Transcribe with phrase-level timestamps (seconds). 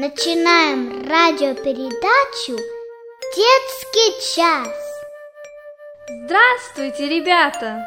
[0.00, 2.56] Начинаем радиопередачу
[3.36, 4.74] «Детский час».
[6.24, 7.84] Здравствуйте, ребята!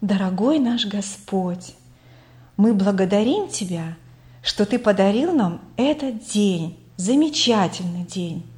[0.00, 1.74] Дорогой наш Господь,
[2.56, 3.96] мы благодарим Тебя,
[4.44, 8.49] что Ты подарил нам этот день, замечательный день.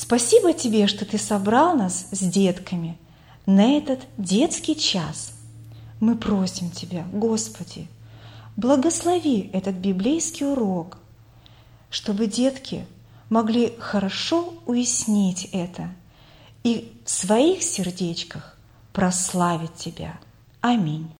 [0.00, 2.96] Спасибо Тебе, что Ты собрал нас с детками
[3.46, 5.32] на этот детский час.
[5.98, 7.88] Мы просим Тебя, Господи,
[8.56, 10.98] благослови этот библейский урок,
[11.90, 12.86] чтобы детки
[13.28, 15.90] могли хорошо уяснить это
[16.62, 18.56] и в своих сердечках
[18.92, 20.20] прославить Тебя–
[20.60, 21.17] Аминь.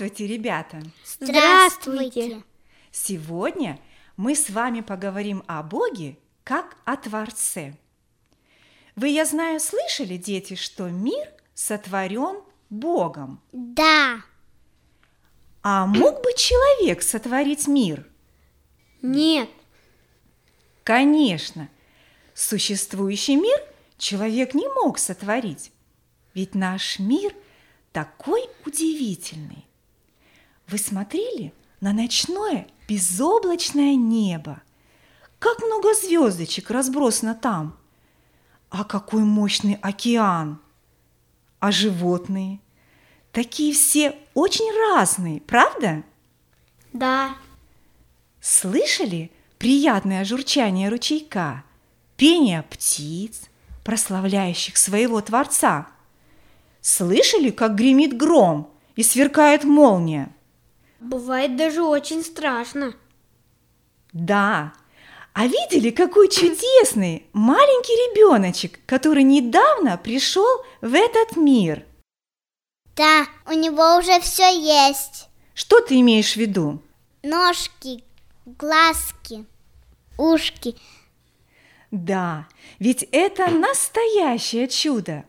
[0.00, 0.82] Здравствуйте, ребята!
[1.04, 2.42] Здравствуйте.
[2.90, 3.78] Сегодня
[4.16, 7.76] мы с вами поговорим о Боге как о Творце.
[8.96, 13.42] Вы, я знаю, слышали, дети, что мир сотворен Богом.
[13.52, 14.22] Да.
[15.62, 18.06] А мог бы человек сотворить мир?
[19.02, 19.50] Нет,
[20.82, 21.68] Конечно,
[22.32, 23.60] существующий мир
[23.98, 25.72] человек не мог сотворить,
[26.32, 27.34] ведь наш мир
[27.92, 29.66] такой удивительный.
[30.70, 34.62] Вы смотрели на ночное безоблачное небо?
[35.40, 37.76] Как много звездочек разбросано там!
[38.68, 40.60] А какой мощный океан!
[41.58, 42.60] А животные?
[43.32, 46.04] Такие все очень разные, правда?
[46.92, 47.34] да,
[48.40, 51.64] Слышали приятное журчание ручейка,
[52.16, 53.42] пение птиц,
[53.82, 55.88] прославляющих своего Творца?
[56.80, 60.32] Слышали, как гремит гром и сверкает молния?
[61.00, 62.94] Бывает даже очень страшно.
[64.12, 64.72] Да.
[65.32, 71.84] А видели, какой чудесный маленький ребеночек, который недавно пришел в этот мир?
[72.96, 75.28] Да, у него уже все есть.
[75.54, 76.82] Что ты имеешь в виду?
[77.22, 78.02] Ножки,
[78.44, 79.46] глазки,
[80.18, 80.76] ушки.
[81.90, 82.46] Да,
[82.78, 85.24] ведь это настоящее чудо.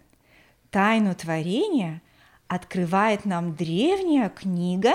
[0.70, 2.02] Тайну творения
[2.48, 4.94] открывает нам древняя книга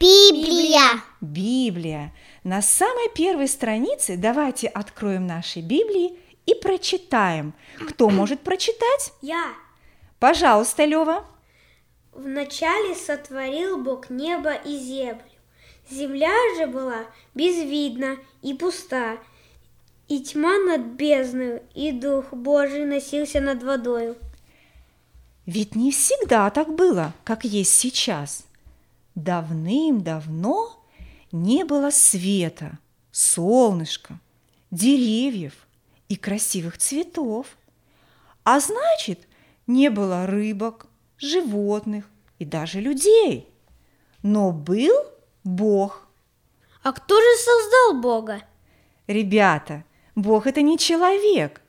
[0.00, 1.02] Библия.
[1.20, 2.12] Библия.
[2.44, 6.16] На самой первой странице давайте откроем наши Библии
[6.46, 7.52] и прочитаем.
[7.88, 9.12] Кто может прочитать?
[9.22, 9.52] Я
[10.18, 11.24] Пожалуйста, Лева.
[12.12, 15.22] вначале сотворил Бог небо и землю.
[15.90, 19.18] Земля же была безвидна и пуста,
[20.08, 24.16] и тьма над бездною, и Дух Божий носился над водою.
[25.46, 28.44] Ведь не всегда так было, как есть сейчас.
[29.18, 30.80] Давным-давно
[31.32, 32.78] не было света,
[33.10, 34.20] солнышка,
[34.70, 35.54] деревьев
[36.08, 37.48] и красивых цветов.
[38.44, 39.26] А значит,
[39.66, 40.86] не было рыбок,
[41.16, 42.04] животных
[42.38, 43.48] и даже людей.
[44.22, 44.94] Но был
[45.42, 46.06] Бог.
[46.84, 48.42] А кто же создал Бога?
[49.08, 49.82] Ребята,
[50.14, 51.60] Бог это не человек.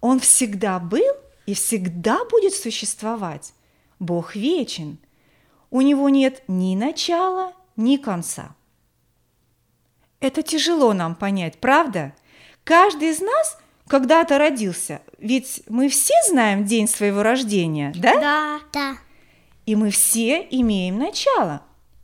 [0.00, 1.14] Он всегда был
[1.44, 3.52] и всегда будет существовать.
[3.98, 4.96] Бог вечен.
[5.74, 8.54] У него нет ни начала, ни конца.
[10.20, 12.14] Это тяжело нам понять, правда?
[12.62, 18.20] Каждый из нас когда-то родился, ведь мы все знаем день своего рождения, да?
[18.20, 18.60] Да.
[18.72, 18.98] Да.
[19.66, 21.62] И мы все имеем начало.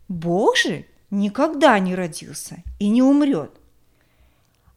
[0.09, 3.53] Бог же никогда не родился и не умрет.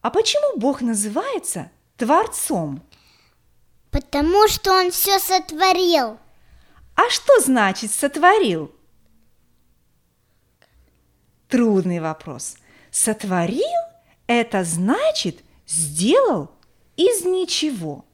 [0.02, 2.80] А почему Бог называется Творцом?
[3.90, 6.16] Потому что он все сотворил.
[6.94, 8.70] А что значит сотворил?
[11.48, 12.56] Трудный вопрос.
[12.90, 13.62] Сотворил–
[14.26, 16.50] это значит сделал
[16.96, 18.04] из ничего.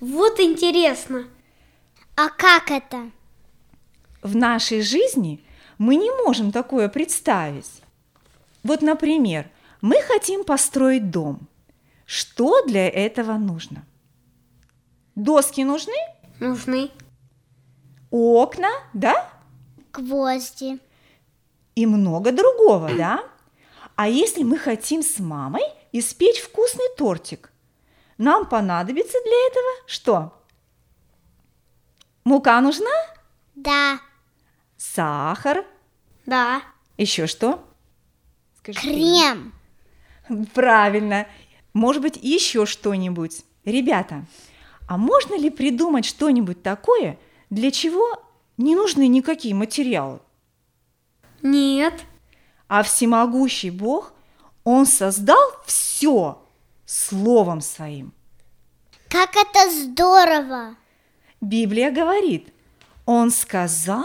[0.00, 1.26] Вот интересно.
[2.16, 3.10] А как это?
[4.22, 5.44] В нашей жизни
[5.78, 7.82] мы не можем такое представить.
[8.62, 9.48] Вот, например,
[9.80, 11.48] мы хотим построить дом.
[12.04, 13.84] Что для этого нужно?
[15.14, 15.96] Доски нужны?
[16.40, 16.90] Нужны.
[18.10, 19.30] Окна, да?
[19.92, 20.78] Гвозди.
[21.78, 23.22] И много другого, да?
[23.94, 27.52] А если мы хотим с мамой испечь вкусный тортик,
[28.16, 30.42] нам понадобится для этого что?
[32.24, 32.90] Мука нужна?
[33.54, 34.00] Да.
[34.76, 35.64] Сахар?
[36.26, 36.62] Да.
[36.96, 37.64] Еще что?
[38.58, 39.52] Скажи, Крем.
[40.54, 41.28] Правильно.
[41.74, 43.44] Может быть, еще что-нибудь.
[43.64, 44.26] Ребята,
[44.88, 47.20] а можно ли придумать что-нибудь такое,
[47.50, 48.20] для чего
[48.56, 50.18] не нужны никакие материалы?
[51.42, 51.94] Нет.
[52.66, 54.12] А всемогущий Бог,
[54.64, 56.42] Он создал все
[56.84, 58.12] Словом Своим.
[59.08, 60.76] Как это здорово.
[61.40, 62.52] Библия говорит,
[63.06, 64.04] Он сказал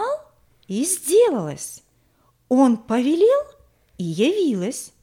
[0.68, 1.84] и сделалось.
[2.50, 3.42] Он повелел
[3.98, 4.94] и явилось.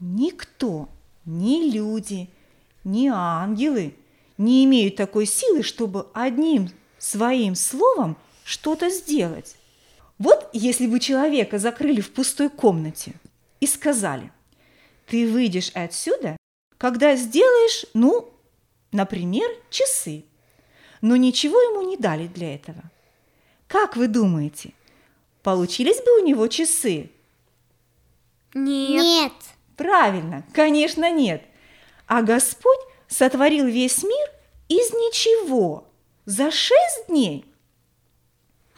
[0.00, 0.88] Никто,
[1.24, 2.30] ни люди,
[2.82, 3.94] ни ангелы
[4.38, 9.56] не имеют такой силы, чтобы одним своим словом что-то сделать.
[10.18, 13.14] Вот если бы человека закрыли в пустой комнате
[13.60, 14.30] и сказали,
[15.06, 16.36] ты выйдешь отсюда,
[16.78, 18.32] когда сделаешь, ну,
[18.92, 20.24] например, часы,
[21.00, 22.82] но ничего ему не дали для этого.
[23.66, 24.72] Как вы думаете,
[25.42, 27.10] получились бы у него часы?
[28.54, 29.02] Нет.
[29.02, 29.32] Нет.
[29.76, 31.42] Правильно, конечно, нет.
[32.06, 32.78] А Господь
[33.08, 34.30] сотворил весь мир
[34.68, 35.84] из ничего
[36.24, 37.44] за шесть дней.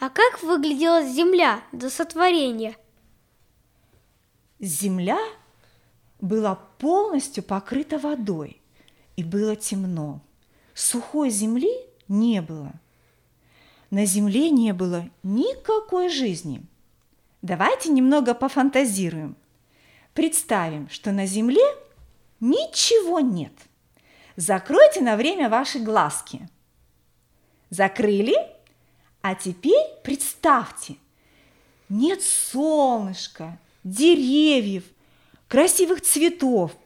[0.05, 2.77] А как выглядела земля до сотворения?
[4.59, 5.17] Земля
[6.21, 8.61] была полностью покрыта водой,
[9.15, 10.21] и было темно.
[10.75, 11.71] Сухой земли
[12.07, 12.73] не было.
[13.89, 16.61] На земле не было никакой жизни.
[17.41, 19.35] Давайте немного пофантазируем.
[20.13, 21.65] Представим, что на земле
[22.39, 23.53] ничего нет.
[24.35, 26.47] Закройте на время ваши глазки.
[27.71, 28.54] Закрыли?
[29.27, 30.97] А теперь представьте,
[31.89, 34.83] нет солнышка, деревьев,
[35.47, 36.77] красивых цветов,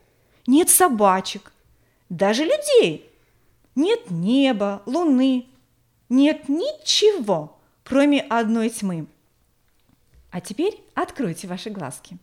[0.47, 1.51] нет собачек,
[2.07, 3.12] даже людей.
[3.75, 5.47] Нет неба, луны,
[6.07, 9.07] нет ничего, кроме одной тьмы.
[10.31, 12.18] А теперь откройте ваши глазки.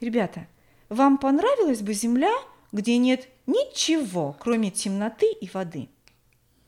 [0.00, 0.46] Ребята,
[0.88, 2.32] вам понравилась бы земля,
[2.72, 5.90] где нет ничего, кроме темноты и воды?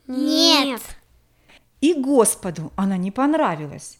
[0.06, 0.82] Нет.
[1.82, 3.98] И Господу она не понравилась.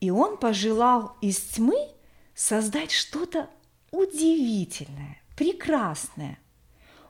[0.00, 1.76] И он пожелал из тьмы
[2.34, 3.48] создать что-то
[3.92, 6.38] удивительное, прекрасное.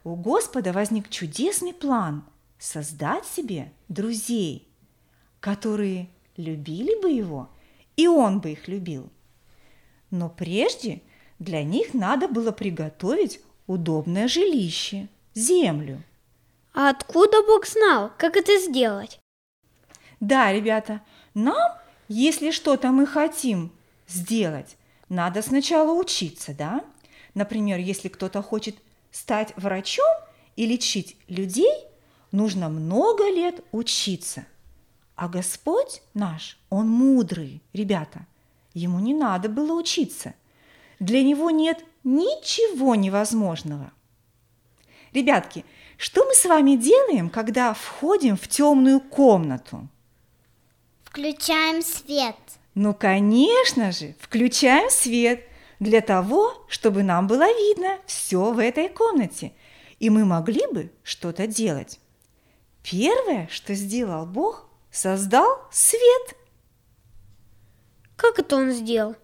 [0.05, 2.25] У Господа возник чудесный план
[2.59, 4.69] создать себе друзей,
[5.41, 7.49] которые любили бы его,
[7.97, 9.11] и он бы их любил.
[10.11, 11.01] Но прежде
[11.39, 16.03] для них надо было приготовить удобное жилище, землю.
[16.75, 19.19] А откуда Бог знал, как это сделать?
[20.21, 21.01] Да, ребята,
[21.35, 21.73] нам,
[22.09, 23.73] если что-то мы хотим
[24.07, 24.77] сделать,
[25.09, 26.85] надо сначала учиться, да?
[27.35, 28.77] Например, если кто-то хочет
[29.11, 30.07] стать врачом
[30.57, 31.73] и лечить людей,
[32.33, 34.45] нужно много лет учиться.
[35.17, 38.27] А Господь наш, Он мудрый, ребята,
[38.73, 40.35] Ему не надо было учиться.
[41.01, 43.91] Для Него нет ничего невозможного.
[45.13, 45.65] Ребятки,
[45.97, 49.89] что мы с вами делаем, когда входим в темную комнату?
[51.11, 52.37] Включаем свет.
[52.77, 55.45] Ну, конечно же, включаем свет
[55.81, 59.53] для того, чтобы нам было видно все в этой комнате,
[59.99, 61.99] и мы могли бы что-то делать.
[62.85, 66.37] Первое, что сделал Бог, создал свет.
[68.15, 69.17] Как это он сделал?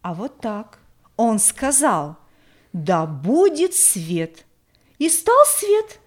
[0.00, 0.78] А вот так.
[1.18, 2.16] Он сказал,
[2.72, 4.46] да будет свет.
[4.96, 6.00] И стал свет.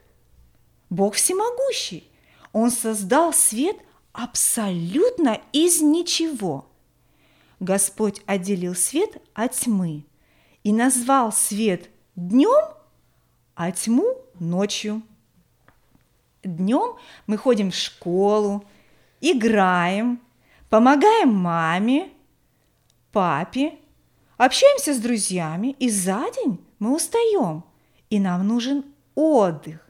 [0.89, 2.11] Бог всемогущий.
[2.53, 3.77] Он создал свет
[4.13, 6.67] абсолютно из ничего.
[7.59, 10.05] Господь отделил свет от тьмы
[10.63, 12.73] и назвал свет днем,
[13.55, 15.01] а тьму ночью.
[16.43, 16.95] Днем
[17.27, 18.65] мы ходим в школу,
[19.19, 20.19] играем,
[20.69, 22.09] помогаем маме,
[23.11, 23.77] папе,
[24.37, 27.63] общаемся с друзьями, и за день мы устаем,
[28.09, 29.87] и нам нужен отдых.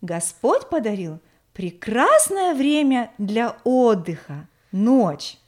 [0.00, 1.20] Господь подарил
[1.56, 5.38] прекрасное время для отдыха– ночь.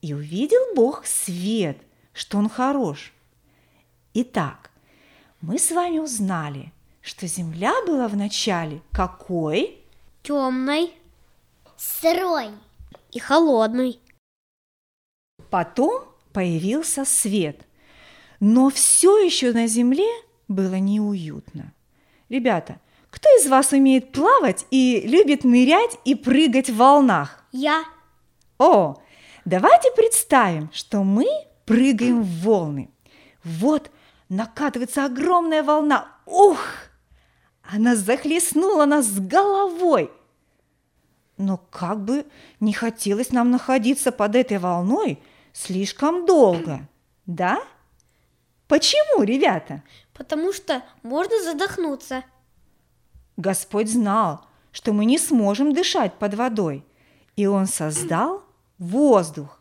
[0.00, 1.76] И увидел Бог свет,
[2.14, 3.12] что Он хорош.
[4.14, 4.70] Итак,
[5.42, 9.78] мы с вами узнали, что Земля была вначале какой?
[10.22, 10.94] Темной
[11.76, 12.48] Сырой.
[13.10, 14.00] и холодной.
[15.50, 17.66] Потом появился свет.
[18.40, 20.08] Но все еще на земле
[20.48, 21.74] было неуютно.
[22.30, 22.80] Ребята,
[23.12, 27.44] кто из вас умеет плавать и любит нырять и прыгать в волнах?
[27.52, 27.84] Я
[28.58, 28.96] О,
[29.44, 31.26] давайте представим, что мы
[31.66, 32.90] прыгаем в волны.
[33.44, 33.90] Вот
[34.30, 36.08] накатывается огромная волна.
[36.24, 36.58] Ух!
[37.62, 40.10] Она захлестнула нас с головой.
[41.36, 42.24] Но как бы
[42.60, 46.88] не хотелось нам находиться под этой волной слишком долго,
[47.26, 47.62] да?
[48.68, 49.82] Почему, ребята?
[50.22, 52.24] потому что можно задохнуться.
[53.36, 56.84] Господь знал, что мы не сможем дышать под водой,
[57.36, 58.42] и Он создал
[58.78, 59.60] воздух.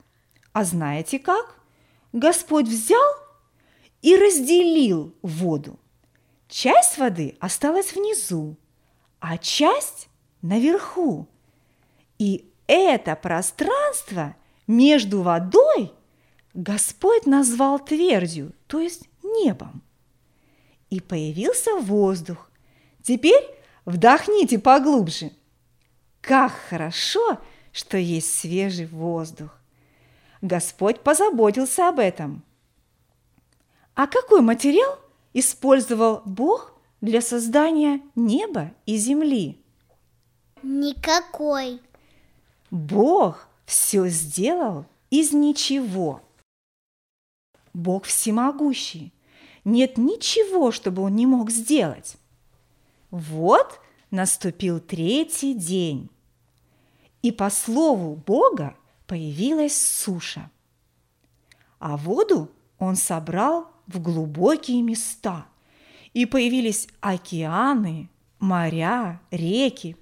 [0.54, 1.60] А знаете как?
[2.14, 3.16] Господь взял
[4.02, 5.80] и разделил воду.
[6.48, 8.58] Часть воды осталась внизу,
[9.20, 10.10] а часть
[10.42, 11.28] наверху.
[12.18, 14.36] И это пространство
[14.68, 15.94] между водой
[16.54, 19.82] Господь назвал твердью, то есть небом.
[20.90, 22.50] И появился воздух.
[23.02, 23.42] Теперь
[23.86, 25.32] вдохните поглубже.
[26.22, 27.40] Как хорошо,
[27.72, 29.58] что есть свежий воздух.
[30.42, 32.44] Господь позаботился об этом.
[33.96, 35.00] А какой материал
[35.34, 39.60] использовал Бог для создания неба и земли?
[40.64, 41.82] Никакой.
[42.70, 46.22] Бог все сделал из ничего.
[47.74, 49.14] Бог всемогущий.
[49.64, 52.18] Нет ничего, чтобы он не мог сделать.
[53.12, 56.10] Вот наступил третий день.
[57.22, 58.76] И по слову Бога
[59.06, 60.50] появилась суша.
[61.80, 62.50] А воду
[62.80, 65.46] он собрал в глубокие места.
[66.14, 69.98] И появились океаны, моря, реки.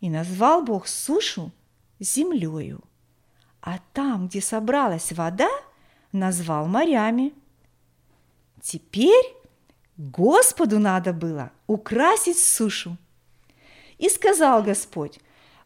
[0.00, 1.52] И назвал Бог сушу
[2.00, 2.82] землею.
[3.60, 5.48] А там, где собралась вода,
[6.12, 7.32] назвал морями.
[8.60, 9.24] Теперь
[9.96, 12.96] Господу надо было украсить сушу.
[13.98, 15.18] И сказал Господь,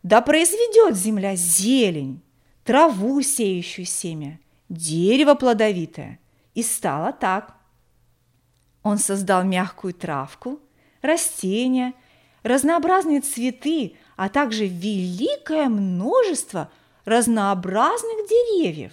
[0.02, 2.22] да произведет земля зелень,
[2.64, 6.20] траву, сеющую семя, дерево плодовитое.
[6.54, 7.54] И стало так.
[8.82, 10.60] Он создал мягкую травку,
[11.02, 11.92] растения,
[12.42, 16.70] разнообразные цветы, а также великое множество
[17.04, 18.92] разнообразных деревьев.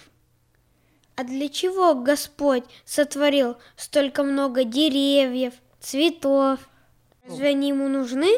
[1.18, 6.60] А для чего Господь сотворил столько много деревьев, цветов?
[7.26, 8.30] Разве они ему нужны?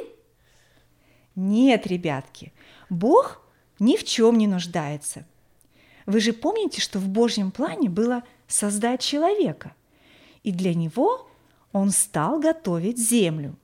[1.35, 2.55] Нет, ребятки,
[2.89, 3.43] Бог
[3.81, 5.27] ни в чем не нуждается.
[6.07, 9.75] Вы же помните, что в Божьем плане было создать человека,
[10.43, 11.29] и для него
[11.73, 13.59] он стал готовить землю.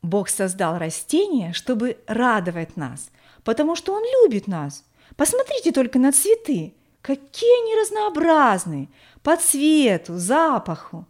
[0.00, 3.10] Бог создал растения, чтобы радовать нас,
[3.42, 4.84] потому что Он любит нас.
[5.16, 6.74] Посмотрите только на цветы,
[7.08, 8.88] какие они разнообразные,
[9.22, 11.06] по цвету, запаху.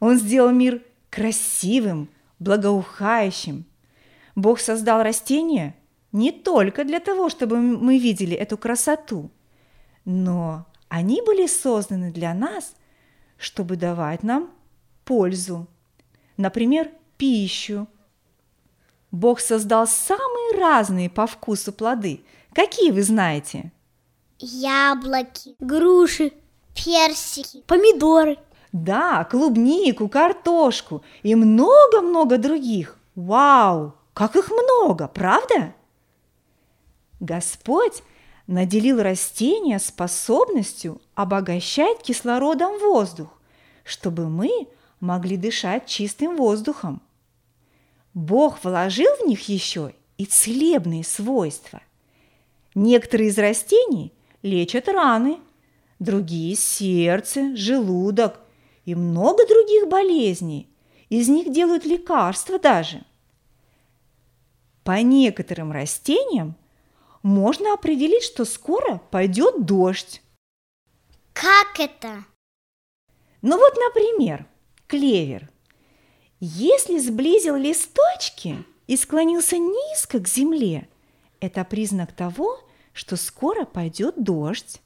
[0.00, 2.08] Он сделал мир красивым,
[2.38, 3.66] благоухающим.
[4.34, 5.74] Бог создал растения
[6.12, 9.30] не только для того, чтобы мы видели эту красоту,
[10.06, 12.74] но они были созданы для нас,
[13.36, 14.50] чтобы давать нам
[15.04, 15.66] пользу.
[16.38, 17.86] Например, пищу.
[19.10, 22.24] Бог создал самые разные по вкусу плоды.
[22.54, 23.72] Какие вы знаете?
[24.38, 25.54] Яблоки.
[25.60, 26.32] Груши,
[26.74, 27.62] Персики.
[27.66, 28.38] помидоры.
[28.72, 32.98] Да, клубнику, картошку и много-много других.
[33.14, 35.74] Вау, как их много, правда?
[37.20, 38.02] Господь
[38.46, 43.28] наделил растения способностью обогащать кислородом воздух,
[43.84, 44.68] чтобы мы
[45.00, 47.00] могли дышать чистым воздухом.
[48.12, 51.80] Бог вложил в них еще и целебные свойства.
[52.74, 54.12] Некоторые из растений
[54.44, 55.40] лечат раны,
[55.98, 58.38] другие– сердце, желудок
[58.84, 60.68] и много других болезней.
[61.08, 63.04] Из них делают лекарства даже.
[64.84, 66.56] По некоторым растениям
[67.22, 70.22] можно определить, что скоро пойдет дождь.
[71.32, 72.24] Как это?
[73.40, 74.46] Ну вот, например,
[74.86, 75.50] клевер.
[76.38, 80.88] Если сблизил листочки и склонился низко к земле,
[81.40, 82.60] это признак того,
[82.94, 84.80] что скоро пойдет дождь.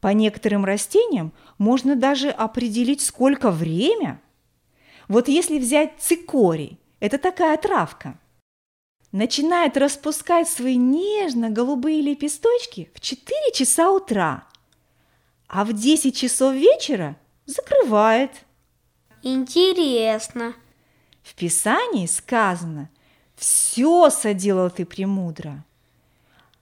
[0.00, 4.20] По некоторым растениям можно даже определить, сколько время.
[5.08, 8.20] Вот если взять цикорий, это такая травка,
[9.10, 14.46] начинает распускать свои нежно-голубые лепесточки в 4 часа утра,
[15.48, 18.30] а в 10 часов вечера закрывает.
[19.22, 20.54] Интересно.
[21.22, 22.90] В Писании сказано
[23.34, 25.64] «все соделал ты премудро».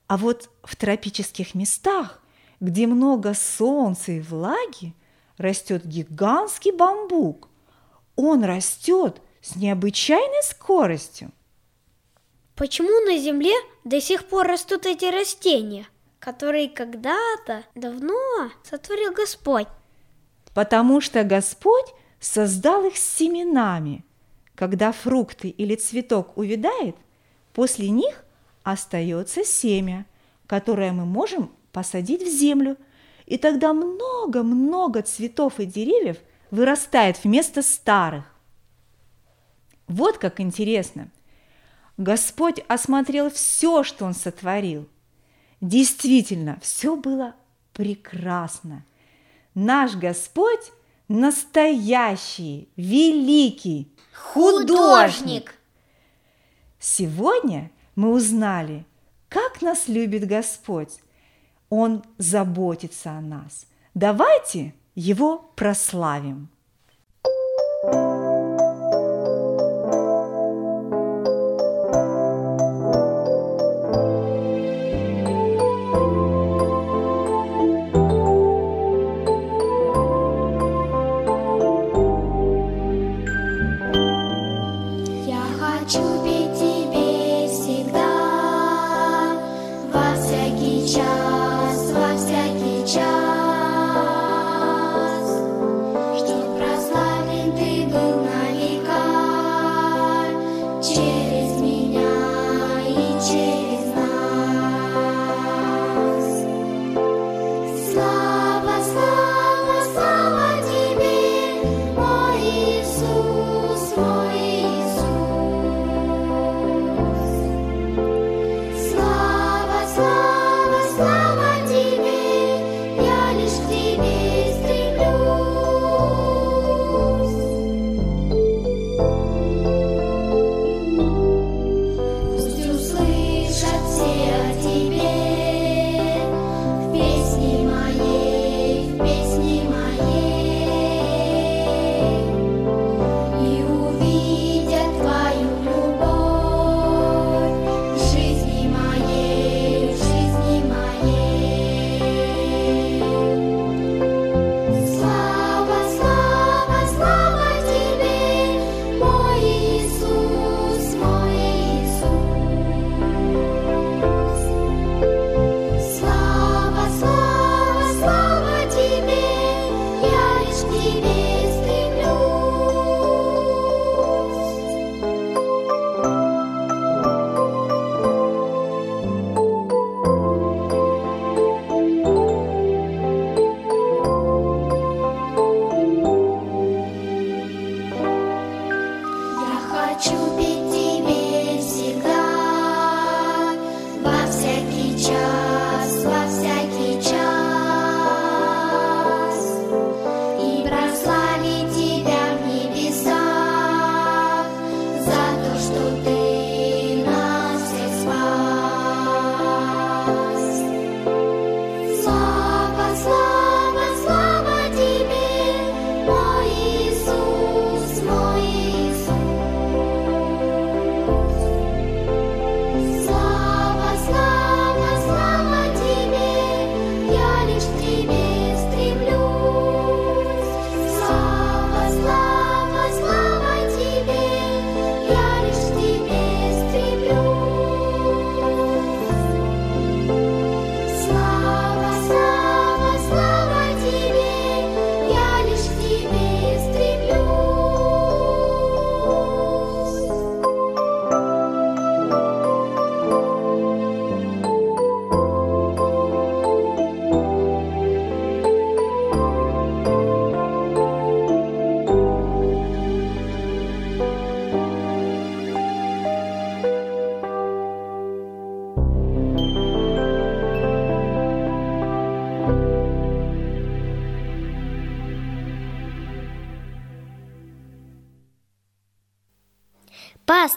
[0.09, 2.21] А вот в тропических местах,
[2.61, 4.95] где много солнца и влаги,
[5.37, 7.49] растет гигантский бамбук.
[8.15, 11.33] Он растет с необычайной скоростью.
[12.55, 13.53] Почему на Земле
[13.85, 15.87] до сих пор растут эти растения,
[16.19, 19.69] которые когда-то давно сотворил Господь?
[20.55, 21.87] Потому что Господь
[22.19, 24.05] создал их с семенами.
[24.55, 26.97] Когда фрукты или цветок увядает,
[27.53, 28.25] после них
[28.67, 30.07] остается семя,
[30.49, 32.77] которое мы можем посадить в землю,
[33.25, 36.17] и тогда много-много цветов и деревьев
[36.51, 38.25] вырастает вместо старых.
[39.87, 41.11] Вот как интересно.
[41.97, 44.89] Господь осмотрел все, что Он сотворил.
[45.61, 47.37] Действительно, все было
[47.73, 48.85] прекрасно.
[49.55, 50.73] Наш Господь
[51.07, 55.55] настоящий, великий художник.
[56.81, 58.87] Сегодня мы узнали,
[59.29, 61.01] как нас любит Господь.
[61.69, 63.67] Он заботится о нас.
[63.95, 66.49] Давайте его прославим.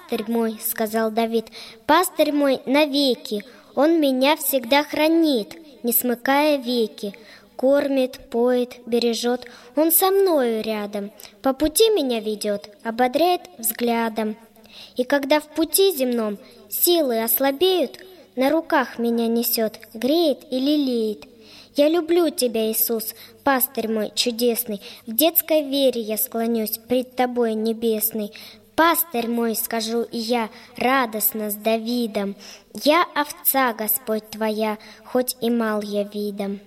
[0.09, 1.47] Пастырь мой, сказал Давид,
[1.85, 3.43] пастырь мой навеки,
[3.75, 7.13] он меня всегда хранит, не смыкая веки,
[7.55, 9.45] кормит, поет, бережет,
[9.75, 11.11] он со мною рядом,
[11.43, 14.35] по пути меня ведет, ободряет взглядом.
[14.95, 17.99] И когда в пути земном силы ослабеют,
[18.35, 21.25] на руках меня несет, греет и лелеет.
[21.75, 28.31] Я люблю тебя, Иисус, пастырь мой чудесный, в детской вере я склонюсь пред тобой небесный.
[28.79, 32.37] Пастырь мой, скажу и я, радостно с Давидом,
[32.73, 36.61] Я овца, Господь твоя, хоть и мал я видом.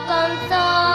[0.00, 0.89] И до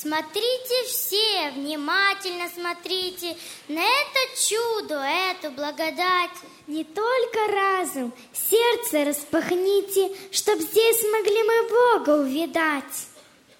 [0.00, 6.30] Смотрите все, внимательно смотрите на это чудо, эту благодать.
[6.68, 13.08] Не только разум, сердце распахните, чтоб здесь могли мы Бога увидать.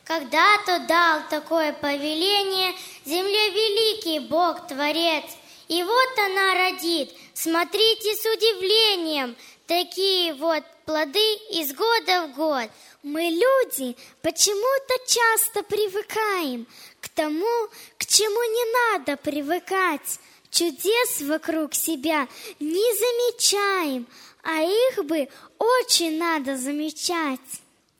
[0.04, 2.72] Когда-то дал такое повеление
[3.04, 5.24] земле великий Бог Творец.
[5.66, 9.34] И вот она родит, смотрите с удивлением,
[9.66, 12.70] такие вот плоды из года в год.
[13.02, 16.66] Мы, люди, почему-то часто привыкаем
[17.02, 20.18] к тому, к чему не надо привыкать.
[20.50, 22.26] Чудес вокруг себя
[22.58, 24.06] не замечаем,
[24.42, 27.38] а их бы очень надо замечать.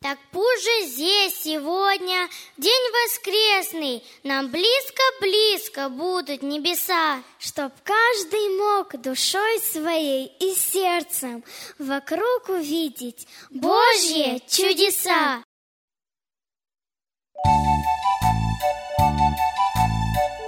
[0.01, 7.21] Так пусть здесь сегодня, день воскресный, нам близко-близко будут небеса.
[7.41, 11.43] Чтоб каждый мог душой своей и сердцем
[11.81, 15.43] вокруг увидеть Божьи чудеса!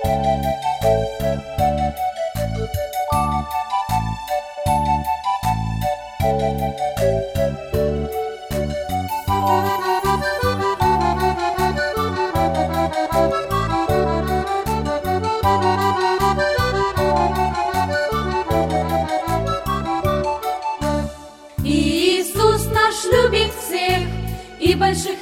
[0.03, 0.50] Thank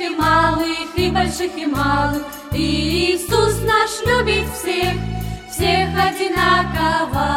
[0.09, 2.23] и малых, и больших, и малых.
[2.53, 4.95] Иисус наш любит всех,
[5.51, 7.29] всех одинаково.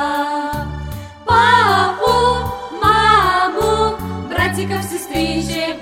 [1.25, 2.49] Папу,
[2.81, 3.97] маму,
[4.29, 5.80] братиков, сестричек,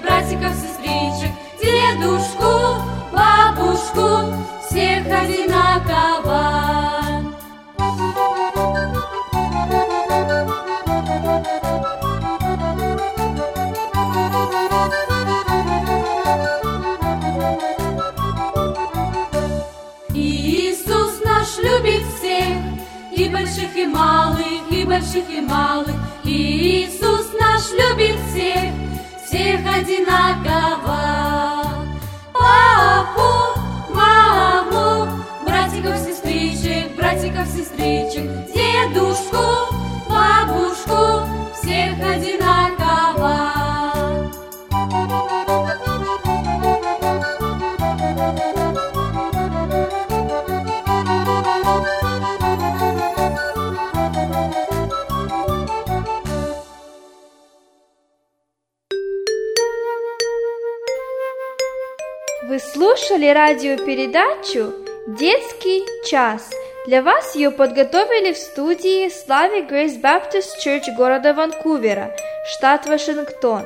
[62.49, 64.73] Вы слушали радиопередачу
[65.05, 66.49] «Детский час».
[66.87, 72.11] Для вас ее подготовили в студии Слави Грейс Баптист Чурч города Ванкувера,
[72.47, 73.61] штат Вашингтон.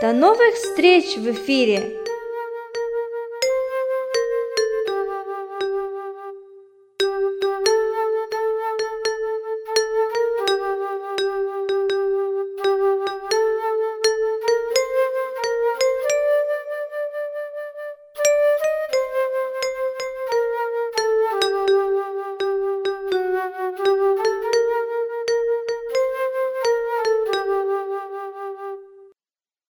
[0.00, 2.03] До новых встреч в эфире!